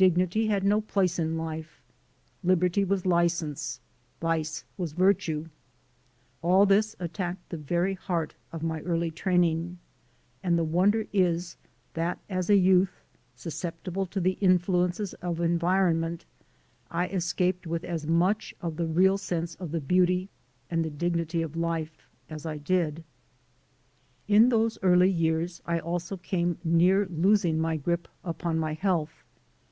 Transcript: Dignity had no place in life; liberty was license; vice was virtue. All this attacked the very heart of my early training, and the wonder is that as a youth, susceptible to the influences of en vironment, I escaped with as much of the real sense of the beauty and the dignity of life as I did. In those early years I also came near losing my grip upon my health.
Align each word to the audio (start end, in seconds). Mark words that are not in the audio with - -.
Dignity 0.00 0.46
had 0.46 0.64
no 0.64 0.80
place 0.80 1.18
in 1.18 1.36
life; 1.36 1.82
liberty 2.42 2.84
was 2.86 3.04
license; 3.04 3.80
vice 4.18 4.64
was 4.78 4.94
virtue. 4.94 5.50
All 6.40 6.64
this 6.64 6.96
attacked 6.98 7.50
the 7.50 7.58
very 7.58 7.92
heart 7.92 8.34
of 8.50 8.62
my 8.62 8.80
early 8.80 9.10
training, 9.10 9.78
and 10.42 10.56
the 10.58 10.64
wonder 10.64 11.06
is 11.12 11.58
that 11.92 12.18
as 12.30 12.48
a 12.48 12.56
youth, 12.56 13.04
susceptible 13.34 14.06
to 14.06 14.20
the 14.22 14.38
influences 14.40 15.12
of 15.20 15.38
en 15.38 15.58
vironment, 15.58 16.22
I 16.90 17.08
escaped 17.08 17.66
with 17.66 17.84
as 17.84 18.06
much 18.06 18.54
of 18.62 18.76
the 18.76 18.86
real 18.86 19.18
sense 19.18 19.54
of 19.56 19.70
the 19.70 19.82
beauty 19.82 20.30
and 20.70 20.82
the 20.82 20.88
dignity 20.88 21.42
of 21.42 21.56
life 21.56 22.08
as 22.30 22.46
I 22.46 22.56
did. 22.56 23.04
In 24.26 24.48
those 24.48 24.78
early 24.80 25.10
years 25.10 25.60
I 25.66 25.78
also 25.78 26.16
came 26.16 26.56
near 26.64 27.04
losing 27.10 27.60
my 27.60 27.76
grip 27.76 28.08
upon 28.24 28.58
my 28.58 28.72
health. 28.72 29.24